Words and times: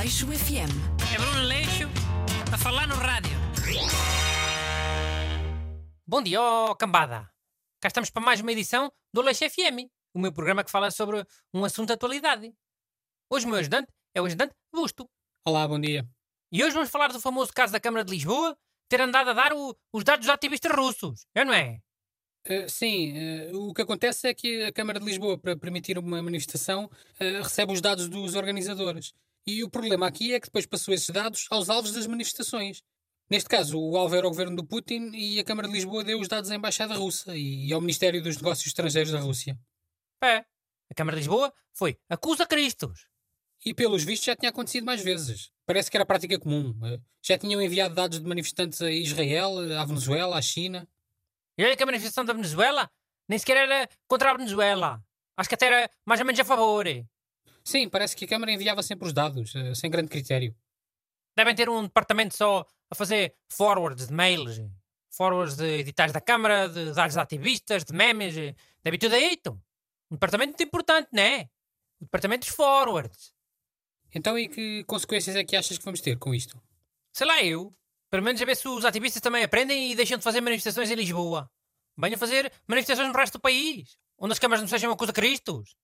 Aleixo 0.00 0.26
FM. 0.28 0.72
É 1.14 1.18
Bruno 1.18 1.42
Leixo 1.42 1.84
a 2.50 2.56
falar 2.56 2.86
no 2.88 2.94
rádio. 2.94 3.36
Bom 6.06 6.22
dia, 6.22 6.40
ó 6.40 6.74
cambada. 6.74 7.30
Cá 7.82 7.88
estamos 7.88 8.08
para 8.08 8.22
mais 8.22 8.40
uma 8.40 8.50
edição 8.50 8.90
do 9.12 9.20
Leixo 9.20 9.44
FM, 9.44 9.90
o 10.14 10.18
meu 10.18 10.32
programa 10.32 10.64
que 10.64 10.70
fala 10.70 10.90
sobre 10.90 11.22
um 11.52 11.66
assunto 11.66 11.88
de 11.88 11.92
atualidade. 11.92 12.50
Hoje 13.30 13.44
o 13.44 13.50
meu 13.50 13.58
ajudante 13.58 13.88
é 14.14 14.22
o 14.22 14.24
ajudante 14.24 14.54
Busto. 14.74 15.06
Olá, 15.44 15.68
bom 15.68 15.78
dia. 15.78 16.08
E 16.50 16.64
hoje 16.64 16.72
vamos 16.72 16.88
falar 16.88 17.12
do 17.12 17.20
famoso 17.20 17.52
caso 17.52 17.74
da 17.74 17.78
Câmara 17.80 18.02
de 18.02 18.10
Lisboa 18.12 18.56
ter 18.88 19.02
andado 19.02 19.28
a 19.28 19.34
dar 19.34 19.52
o- 19.52 19.76
os 19.92 20.02
dados 20.02 20.24
dos 20.26 20.34
ativistas 20.34 20.72
russos. 20.74 21.26
É, 21.34 21.44
não 21.44 21.52
é? 21.52 21.78
Eh, 22.46 22.66
sim, 22.68 23.12
eh, 23.18 23.50
o 23.52 23.74
que 23.74 23.82
acontece 23.82 24.28
é 24.28 24.32
que 24.32 24.64
a 24.64 24.72
Câmara 24.72 24.98
de 24.98 25.04
Lisboa, 25.04 25.36
para 25.38 25.54
permitir 25.58 25.98
uma 25.98 26.22
manifestação, 26.22 26.90
eh, 27.18 27.42
recebe 27.42 27.74
os 27.74 27.82
dados 27.82 28.08
dos 28.08 28.34
organizadores. 28.34 29.12
E 29.46 29.64
o 29.64 29.70
problema 29.70 30.06
aqui 30.06 30.34
é 30.34 30.40
que 30.40 30.46
depois 30.46 30.66
passou 30.66 30.92
esses 30.94 31.10
dados 31.10 31.46
aos 31.50 31.68
alvos 31.68 31.92
das 31.92 32.06
manifestações. 32.06 32.82
Neste 33.28 33.48
caso, 33.48 33.78
o 33.80 33.96
alvo 33.96 34.16
era 34.16 34.26
o 34.26 34.30
governo 34.30 34.56
do 34.56 34.66
Putin 34.66 35.10
e 35.14 35.38
a 35.38 35.44
Câmara 35.44 35.68
de 35.68 35.74
Lisboa 35.74 36.02
deu 36.02 36.20
os 36.20 36.28
dados 36.28 36.50
à 36.50 36.54
Embaixada 36.54 36.94
Russa 36.94 37.36
e 37.36 37.72
ao 37.72 37.80
Ministério 37.80 38.22
dos 38.22 38.36
Negócios 38.36 38.66
Estrangeiros 38.66 39.12
da 39.12 39.20
Rússia. 39.20 39.58
É. 40.22 40.38
A 40.90 40.94
Câmara 40.96 41.16
de 41.16 41.20
Lisboa 41.22 41.52
foi 41.72 41.96
acusa 42.08 42.44
Cristos. 42.44 43.06
E 43.64 43.72
pelos 43.74 44.02
vistos 44.02 44.26
já 44.26 44.34
tinha 44.34 44.50
acontecido 44.50 44.84
mais 44.84 45.02
vezes. 45.02 45.52
Parece 45.66 45.90
que 45.90 45.96
era 45.96 46.04
prática 46.06 46.38
comum. 46.38 46.74
Eh, 46.84 46.98
Já 47.22 47.38
tinham 47.38 47.60
enviado 47.60 47.94
dados 47.94 48.18
de 48.18 48.26
manifestantes 48.26 48.80
a 48.82 48.90
Israel, 48.90 49.58
à 49.78 49.84
Venezuela, 49.84 50.36
à 50.36 50.42
China. 50.42 50.88
E 51.56 51.64
olha 51.64 51.76
que 51.76 51.82
a 51.82 51.86
manifestação 51.86 52.24
da 52.24 52.32
Venezuela 52.32 52.90
nem 53.28 53.38
sequer 53.38 53.58
era 53.58 53.88
contra 54.08 54.30
a 54.30 54.36
Venezuela. 54.36 55.04
Acho 55.36 55.48
que 55.48 55.54
até 55.54 55.66
era 55.66 55.90
mais 56.04 56.20
ou 56.20 56.26
menos 56.26 56.40
a 56.40 56.44
favor. 56.44 56.86
Sim, 57.70 57.88
parece 57.88 58.16
que 58.16 58.24
a 58.24 58.28
Câmara 58.28 58.50
enviava 58.50 58.82
sempre 58.82 59.06
os 59.06 59.12
dados, 59.12 59.54
eh, 59.54 59.76
sem 59.76 59.88
grande 59.88 60.08
critério. 60.08 60.52
Devem 61.36 61.54
ter 61.54 61.68
um 61.68 61.84
departamento 61.84 62.36
só 62.36 62.66
a 62.90 62.94
fazer 62.96 63.36
forwards 63.48 64.08
de 64.08 64.12
mails, 64.12 64.60
forwards 65.08 65.54
de 65.54 65.78
editais 65.78 66.10
da 66.10 66.20
Câmara, 66.20 66.68
de 66.68 66.92
dados 66.92 67.14
de 67.14 67.20
ativistas, 67.20 67.84
de 67.84 67.92
memes. 67.92 68.34
Deve 68.82 68.98
tudo 68.98 69.14
aí. 69.14 69.34
então. 69.34 69.54
Um 70.10 70.16
departamento 70.16 70.48
muito 70.50 70.64
importante, 70.64 71.10
não 71.12 71.22
é? 71.22 71.48
O 72.00 72.06
departamento 72.06 72.44
dos 72.44 72.56
forwards. 72.56 73.32
Então, 74.12 74.36
e 74.36 74.48
que 74.48 74.82
consequências 74.82 75.36
é 75.36 75.44
que 75.44 75.54
achas 75.54 75.78
que 75.78 75.84
vamos 75.84 76.00
ter 76.00 76.18
com 76.18 76.34
isto? 76.34 76.60
Sei 77.12 77.24
lá 77.24 77.40
eu. 77.40 77.72
Pelo 78.10 78.24
menos 78.24 78.42
a 78.42 78.44
ver 78.44 78.56
se 78.56 78.66
os 78.66 78.84
ativistas 78.84 79.22
também 79.22 79.44
aprendem 79.44 79.92
e 79.92 79.94
deixam 79.94 80.18
de 80.18 80.24
fazer 80.24 80.40
manifestações 80.40 80.90
em 80.90 80.96
Lisboa. 80.96 81.48
Venham 81.96 82.18
fazer 82.18 82.52
manifestações 82.66 83.06
no 83.06 83.16
resto 83.16 83.34
do 83.34 83.40
país, 83.40 83.96
onde 84.18 84.32
as 84.32 84.40
câmaras 84.40 84.60
não 84.60 84.68
sejam 84.68 84.90
acusa 84.90 85.12
Cristos. 85.12 85.76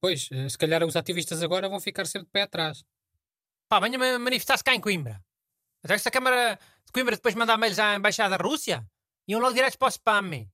Pois, 0.00 0.28
eh, 0.32 0.48
se 0.48 0.56
calhar 0.58 0.82
os 0.84 0.96
ativistas 0.96 1.42
agora 1.42 1.68
vão 1.68 1.80
ficar 1.80 2.06
sempre 2.06 2.26
de 2.26 2.32
pé 2.32 2.42
atrás. 2.42 2.84
Pá, 3.68 3.80
ma- 3.80 4.18
manifestar-se 4.18 4.64
cá 4.64 4.74
em 4.74 4.80
Coimbra. 4.80 5.22
Até 5.84 5.94
que 5.94 6.00
se 6.00 6.08
a 6.08 6.12
Câmara 6.12 6.58
de 6.86 6.92
Coimbra 6.92 7.16
depois 7.16 7.34
mandar 7.34 7.56
mails 7.58 7.78
à 7.78 7.94
Embaixada 7.94 8.36
da 8.36 8.42
Rússia, 8.42 8.86
iam 9.28 9.40
logo 9.40 9.54
direto 9.54 9.78
para 9.78 9.86
o 9.86 9.90
spam. 9.90 10.48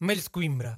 Mails 0.00 0.24
de 0.24 0.30
Coimbra. 0.30 0.76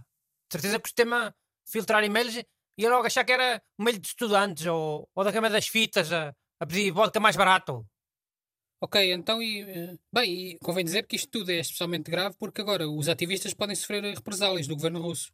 De 0.49 0.53
certeza 0.55 0.79
que 0.79 0.85
o 0.87 0.89
sistema 0.89 1.35
filtrar 1.67 2.03
e-mails 2.05 2.35
ia 2.79 2.91
logo 2.91 3.07
achar 3.07 3.25
que 3.25 3.33
era 3.33 3.63
um 3.79 3.85
mail 3.85 3.99
de 3.99 4.07
estudantes 4.07 4.67
ou, 4.67 5.09
ou 5.15 5.25
da 5.25 5.33
Câmara 5.33 5.53
das 5.53 5.69
Fitas 5.69 6.13
a, 6.13 6.35
a 6.61 6.67
pedir 6.67 6.91
vodka 6.91 7.21
mais 7.21 7.37
barato. 7.37 7.87
Ok, 8.83 9.13
então 9.13 9.43
e. 9.43 9.61
eh, 9.63 9.99
Bem, 10.13 10.53
e 10.53 10.59
convém 10.59 10.85
dizer 10.85 11.07
que 11.07 11.17
isto 11.17 11.29
tudo 11.31 11.51
é 11.51 11.59
especialmente 11.61 12.11
grave 12.11 12.35
porque 12.39 12.63
agora 12.63 12.89
os 12.89 13.09
ativistas 13.09 13.53
podem 13.53 13.77
sofrer 13.77 14.03
represálias 14.15 14.67
do 14.67 14.75
governo 14.75 15.03
russo. 15.03 15.33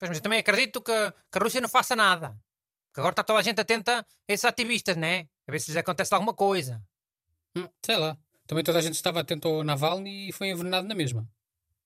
Pois, 0.00 0.08
mas 0.08 0.16
eu 0.16 0.22
também 0.22 0.38
acredito 0.38 0.80
que, 0.80 0.92
que 1.30 1.38
a 1.38 1.42
Rússia 1.42 1.60
não 1.60 1.68
faça 1.68 1.94
nada. 1.94 2.30
Porque 2.88 3.00
agora 3.00 3.12
está 3.12 3.22
toda 3.22 3.38
a 3.38 3.42
gente 3.42 3.60
atenta 3.60 4.00
a 4.00 4.04
esses 4.26 4.46
ativistas, 4.46 4.96
né? 4.96 5.28
A 5.46 5.52
ver 5.52 5.60
se 5.60 5.70
lhes 5.70 5.76
acontece 5.76 6.14
alguma 6.14 6.32
coisa. 6.32 6.82
Hum, 7.54 7.68
sei 7.84 7.96
lá. 7.98 8.16
Também 8.46 8.64
toda 8.64 8.78
a 8.78 8.82
gente 8.82 8.94
estava 8.94 9.20
atento 9.20 9.46
ao 9.46 9.62
Navalny 9.62 10.30
e 10.30 10.32
foi 10.32 10.48
envenenado 10.48 10.88
na 10.88 10.94
mesma. 10.94 11.28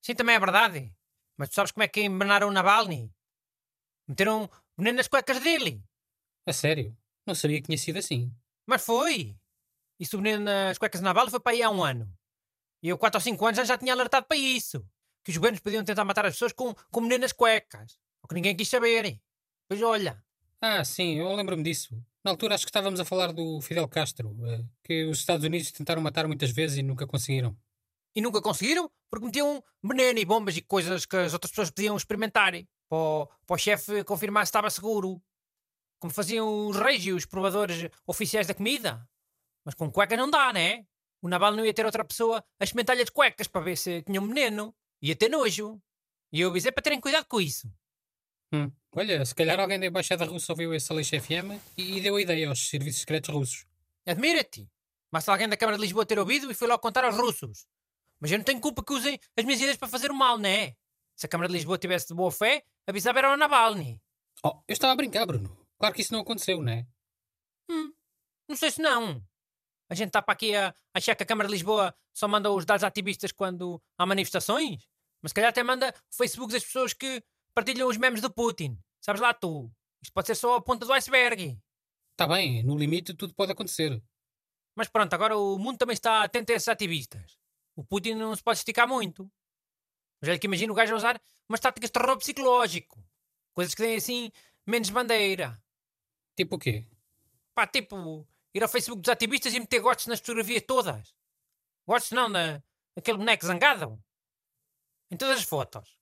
Sim, 0.01 0.15
também 0.15 0.37
é 0.37 0.39
verdade. 0.39 0.95
Mas 1.37 1.49
tu 1.49 1.57
sabes 1.57 1.73
como 1.73 1.83
é 1.83 1.89
que 1.89 2.03
envenenaram 2.03 2.49
o 2.49 2.53
Navalny? 2.53 3.13
Meteram 4.07 4.49
veneno 4.79 4.99
nas 4.99 5.09
cuecas 5.09 5.41
dele. 5.41 5.83
A 6.47 6.53
sério? 6.53 6.97
Não 7.27 7.35
sabia 7.35 7.61
que 7.61 7.67
tinha 7.67 7.79
sido 7.79 7.99
assim. 7.99 8.33
Mas 8.65 8.85
foi. 8.85 9.37
Isso 9.99 10.17
o 10.17 10.21
veneno 10.23 10.45
nas 10.45 10.79
cuecas 10.79 11.01
de 11.01 11.05
Navalny 11.05 11.33
foi 11.33 11.41
para 11.41 11.53
aí 11.53 11.63
há 11.63 11.69
um 11.69 11.83
ano. 11.83 12.09
E 12.81 12.89
eu, 12.89 12.97
4 12.97 13.19
ou 13.19 13.23
5 13.23 13.45
anos, 13.45 13.57
já, 13.57 13.65
já 13.65 13.77
tinha 13.77 13.93
alertado 13.93 14.27
para 14.27 14.37
isso. 14.37 14.87
Que 15.25 15.33
os 15.33 15.37
governos 15.37 15.61
podiam 15.61 15.85
tentar 15.85 16.05
matar 16.05 16.27
as 16.27 16.35
pessoas 16.35 16.53
com, 16.53 16.73
com 16.93 17.01
veneno 17.01 17.23
nas 17.23 17.33
cuecas. 17.33 17.99
O 18.25 18.29
que 18.29 18.35
ninguém 18.35 18.57
quis 18.57 18.69
saber. 18.69 19.21
Pois 19.69 19.83
olha. 19.83 20.25
Ah, 20.59 20.83
sim, 20.83 21.19
eu 21.19 21.31
lembro-me 21.35 21.63
disso. 21.63 21.95
Na 22.25 22.31
altura 22.31 22.55
acho 22.55 22.65
que 22.65 22.71
estávamos 22.71 22.99
a 22.99 23.05
falar 23.05 23.33
do 23.33 23.61
Fidel 23.61 23.87
Castro, 23.87 24.35
eh, 24.47 24.65
que 24.83 25.05
os 25.05 25.19
Estados 25.19 25.45
Unidos 25.45 25.71
tentaram 25.71 26.01
matar 26.01 26.27
muitas 26.27 26.51
vezes 26.51 26.79
e 26.79 26.83
nunca 26.83 27.07
conseguiram. 27.07 27.55
E 28.17 28.23
nunca 28.23 28.41
conseguiram 28.41 28.91
porque 29.11 29.27
metiam 29.27 29.63
veneno 29.83 30.19
e 30.19 30.25
bombas 30.25 30.57
e 30.57 30.63
coisas 30.63 31.05
que 31.05 31.17
as 31.17 31.35
outras 31.35 31.51
pessoas 31.51 31.71
podiam 31.71 31.95
experimentar. 31.97 32.53
Para 32.89 32.97
o, 32.99 33.27
para 33.47 33.55
o 33.55 33.59
chefe 33.59 34.03
confirmar 34.05 34.47
se 34.47 34.49
estava 34.49 34.71
seguro. 34.71 35.23
Como 35.99 36.13
faziam 36.13 36.69
os 36.69 36.77
reis 36.79 37.05
e 37.05 37.13
os 37.13 37.27
provadores 37.27 37.91
oficiais 38.07 38.47
da 38.47 38.55
comida. 38.55 39.07
Mas 39.67 39.75
com 39.75 39.91
cuecas 39.91 40.17
não 40.19 40.31
dá, 40.31 40.51
né? 40.51 40.87
O 41.21 41.29
Naval 41.29 41.53
não 41.53 41.65
ia 41.65 41.75
ter 41.75 41.85
outra 41.85 42.05
pessoa 42.05 42.43
a 42.59 42.65
experimentar-lhe 42.65 43.03
as 43.03 43.11
cuecas 43.11 43.49
para 43.49 43.61
ver 43.61 43.77
se 43.77 44.03
tinha 44.03 44.21
um 44.21 44.29
veneno. 44.29 44.75
Ia 45.03 45.15
ter 45.15 45.29
nojo. 45.29 45.79
E 46.33 46.41
eu 46.41 46.49
avisei 46.49 46.73
para 46.73 46.83
terem 46.83 47.01
cuidado 47.01 47.27
com 47.27 47.39
isso. 47.39 47.71
Hum. 48.55 48.71
Olha, 48.93 49.25
se 49.25 49.35
calhar 49.35 49.59
alguém 49.59 49.81
da 49.81 49.87
Embaixada 49.87 50.25
Russa 50.25 50.53
ouviu 50.53 50.73
esse 50.73 50.91
Aleixo 50.93 51.21
FM 51.21 51.61
e, 51.77 51.99
e 51.99 52.01
deu 52.01 52.15
a 52.15 52.23
ideia 52.23 52.49
aos 52.49 52.69
serviços 52.69 53.01
secretos 53.01 53.35
russos. 53.35 53.67
Admira-te. 54.07 54.69
Mas 55.11 55.29
alguém 55.29 55.49
da 55.49 55.57
Câmara 55.57 55.77
de 55.77 55.83
Lisboa 55.83 56.07
ter 56.07 56.19
ouvido 56.19 56.51
e 56.51 56.55
foi 56.55 56.69
logo 56.69 56.81
contar 56.81 57.05
aos 57.05 57.17
russos. 57.17 57.67
Mas 58.21 58.31
eu 58.31 58.39
não 58.39 58.45
tenho 58.45 58.61
culpa 58.61 58.85
que 58.85 58.93
usem 58.93 59.19
as 59.37 59.45
minhas 59.45 59.61
ideias 59.61 59.77
para 59.77 59.89
fazer 59.89 60.11
o 60.11 60.15
mal, 60.15 60.39
né? 60.39 60.75
Se 61.17 61.27
a 61.27 61.29
Câmara 61.29 61.49
de 61.49 61.55
Lisboa 61.55 61.79
tivesse 61.79 62.09
de 62.09 62.15
boa 62.15 62.31
fé, 62.31 62.65
avisava 62.87 63.19
era 63.19 63.33
o 63.33 63.37
Navalny. 63.37 64.01
Oh, 64.45 64.61
eu 64.69 64.73
estava 64.73 64.93
a 64.93 64.97
brincar, 64.97 65.27
Bruno. 65.27 65.57
Claro 65.79 65.95
que 65.95 66.03
isso 66.03 66.13
não 66.13 66.21
aconteceu, 66.21 66.63
não 66.63 66.73
é? 66.73 66.87
Não 68.49 68.57
sei 68.57 68.71
se 68.71 68.81
não. 68.81 69.25
A 69.91 69.95
gente 69.95 70.09
está 70.09 70.21
para 70.23 70.35
aqui 70.35 70.55
a 70.55 70.75
achar 70.95 71.15
que 71.15 71.23
a 71.23 71.27
Câmara 71.27 71.49
de 71.49 71.55
Lisboa 71.55 71.95
só 72.13 72.29
manda 72.29 72.51
os 72.51 72.65
dados 72.65 72.85
ativistas 72.85 73.33
quando 73.33 73.83
há 73.99 74.07
manifestações. 74.07 74.87
Mas 75.23 75.31
se 75.31 75.35
calhar 75.35 75.51
até 75.51 75.63
manda 75.63 75.89
o 75.91 76.17
Facebook 76.17 76.53
das 76.53 76.65
pessoas 76.65 76.93
que 76.93 77.23
partilham 77.55 77.89
os 77.89 77.97
memes 77.97 78.21
do 78.21 78.33
Putin. 78.33 78.79
Sabes 79.01 79.21
lá 79.21 79.33
tu. 79.33 79.71
Isto 80.03 80.13
pode 80.13 80.27
ser 80.27 80.35
só 80.35 80.57
a 80.57 80.63
ponta 80.63 80.85
do 80.85 80.93
iceberg. 80.93 81.59
Está 82.13 82.27
bem, 82.27 82.63
no 82.63 82.77
limite 82.77 83.15
tudo 83.15 83.35
pode 83.35 83.53
acontecer. 83.53 84.03
Mas 84.75 84.89
pronto, 84.89 85.13
agora 85.15 85.37
o 85.37 85.59
mundo 85.59 85.79
também 85.79 85.95
está 85.95 86.23
atento 86.23 86.53
a 86.53 86.57
esses 86.57 86.69
ativistas. 86.69 87.39
O 87.77 87.85
Putin 87.85 88.15
não 88.15 88.35
se 88.35 88.43
pode 88.43 88.59
esticar 88.59 88.89
muito. 88.89 89.31
Mas 90.21 90.31
é 90.31 90.39
que 90.39 90.47
imagino 90.47 90.73
o 90.73 90.77
gajo 90.77 90.95
a 90.95 90.97
usar 90.97 91.21
umas 91.49 91.61
táticas 91.61 91.91
de 91.91 91.93
terror 91.93 92.17
psicológico. 92.19 93.05
Coisas 93.53 93.75
que 93.75 93.83
têm 93.83 93.97
assim 93.97 94.33
menos 94.67 94.91
bandeira. 94.91 95.63
Tipo 96.37 96.57
o 96.57 96.59
quê? 96.59 96.87
Pá, 97.55 97.67
tipo, 97.67 98.27
ir 98.53 98.63
ao 98.63 98.69
Facebook 98.69 99.03
dos 99.03 99.13
ativistas 99.13 99.55
e 99.55 99.61
meter 99.61 99.81
gostos 99.81 100.07
nas 100.07 100.19
fotografias 100.21 100.63
todas. 100.67 101.15
Gostos 101.87 102.13
não, 102.13 102.29
na, 102.29 102.63
naquele 102.97 103.19
boneco 103.19 103.47
zangado. 103.47 104.03
Em 105.11 105.17
todas 105.17 105.39
as 105.39 105.45
fotos. 105.45 105.99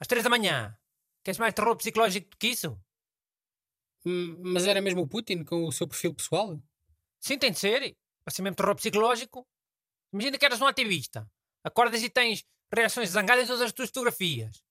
Às 0.00 0.06
três 0.06 0.22
da 0.22 0.30
manhã. 0.30 0.78
Queres 1.26 1.40
mais 1.40 1.52
terror 1.52 1.76
psicológico 1.76 2.30
do 2.30 2.36
que 2.36 2.46
isso? 2.46 2.80
Hum, 4.04 4.40
Mas 4.44 4.64
era 4.64 4.80
mesmo 4.80 5.00
o 5.02 5.08
Putin 5.08 5.42
com 5.42 5.64
o 5.64 5.72
seu 5.72 5.88
perfil 5.88 6.14
pessoal? 6.14 6.56
Sim, 7.18 7.36
tem 7.36 7.50
de 7.50 7.58
ser. 7.58 7.96
Ser 8.30 8.42
mesmo 8.42 8.54
terror 8.54 8.76
psicológico. 8.76 9.44
Imagina 10.12 10.38
que 10.38 10.44
eras 10.44 10.60
um 10.60 10.68
ativista. 10.68 11.28
Acordas 11.64 12.00
e 12.04 12.08
tens 12.08 12.44
reações 12.72 13.10
zangadas 13.10 13.42
em 13.42 13.46
todas 13.48 13.62
as 13.62 13.72
tuas 13.72 13.88
fotografias. 13.88 14.62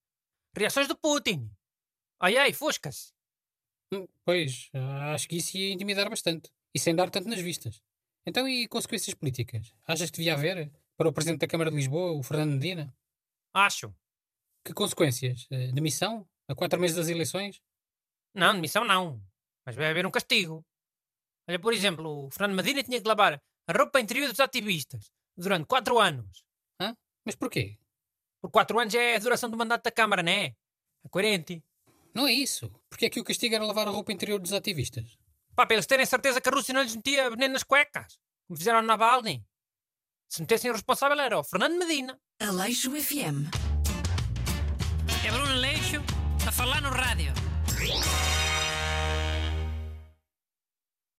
Reações 0.56 0.88
do 0.88 0.98
Putin. 0.98 1.52
Ai 2.22 2.38
ai, 2.38 2.54
fosca-se. 2.54 3.12
Hum, 3.92 4.08
Pois, 4.24 4.70
acho 5.14 5.28
que 5.28 5.36
isso 5.36 5.58
ia 5.58 5.74
intimidar 5.74 6.10
bastante. 6.10 6.50
E 6.74 6.80
sem 6.80 6.96
dar 6.96 7.10
tanto 7.10 7.28
nas 7.28 7.42
vistas. 7.42 7.82
Então, 8.26 8.48
e 8.48 8.66
consequências 8.70 9.14
políticas? 9.14 9.74
Achas 9.86 10.10
que 10.10 10.20
devia 10.20 10.36
haver 10.36 10.72
para 10.96 11.10
o 11.10 11.12
Presidente 11.12 11.42
da 11.42 11.48
Câmara 11.48 11.70
de 11.70 11.76
Lisboa, 11.76 12.14
o 12.14 12.24
Fernando 12.24 12.54
Medina? 12.54 12.96
Acho. 13.54 13.94
Que 14.66 14.74
consequências? 14.74 15.48
Eh, 15.52 15.74
Demissão? 15.74 16.26
A 16.48 16.56
quatro 16.56 16.80
meses 16.80 16.96
das 16.96 17.08
eleições? 17.08 17.62
Não, 18.34 18.54
demissão 18.54 18.84
não. 18.86 19.22
Mas 19.66 19.76
vai 19.76 19.90
haver 19.90 20.06
um 20.06 20.12
castigo. 20.12 20.64
Olha, 21.48 21.60
por 21.60 21.74
exemplo, 21.74 22.26
o 22.26 22.32
Fernando 22.32 22.56
Medina 22.58 22.84
tinha 22.84 23.02
que 23.02 23.08
lavar 23.08 23.42
a 23.68 23.74
roupa 23.78 24.00
interior 24.00 24.30
dos 24.30 24.40
ativistas 24.40 25.12
durante 25.36 25.66
4 25.66 26.00
anos. 26.00 26.44
Mas 27.26 27.36
porquê? 27.36 27.80
Por 28.40 28.52
4 28.52 28.80
anos 28.80 28.94
é 28.94 29.16
a 29.16 29.20
duração 29.20 29.50
do 29.50 29.58
mandato 29.58 29.84
da 29.84 29.92
Câmara, 29.92 30.22
não 30.22 30.32
é? 30.32 30.56
É 31.04 31.10
coerente. 31.10 31.64
Não 32.14 32.28
é 32.28 32.34
isso. 32.34 32.72
Porque 32.88 33.08
é 33.08 33.10
que 33.10 33.20
o 33.20 33.24
castigo 33.24 33.56
era 33.56 33.66
lavar 33.66 33.88
a 33.88 33.92
roupa 33.92 34.14
interior 34.14 34.40
dos 34.40 34.54
ativistas? 34.54 35.18
Pá, 35.56 35.66
para 35.66 35.76
eles 35.76 35.88
terem 35.88 36.06
certeza 36.06 36.40
que 36.40 36.48
a 36.48 36.52
Rússia 36.52 36.74
não 36.74 36.84
lhes 36.84 36.96
metia 36.96 37.30
veneno 37.30 37.54
nas 37.54 37.64
cuecas, 37.64 38.20
como 38.48 38.58
fizeram 38.58 38.82
na 38.82 38.96
Navalny. 38.96 39.44
Se 40.30 40.42
metessem 40.42 40.70
o 40.70 40.74
responsável 40.74 41.20
era 41.20 41.40
o 41.40 41.44
Fernando 41.44 41.78
Medina. 41.78 42.20
Aleixo 42.40 42.92
FM. 42.92 43.50
É 45.26 45.32
Bruno 45.32 45.56
Leixo 45.56 46.04
a 46.48 46.52
falar 46.52 46.80
no 46.80 46.92
rádio. 46.92 47.34